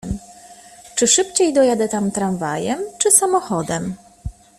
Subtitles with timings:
[0.95, 3.95] Czy szybciej dojadę tam tramwajem czy samochodem?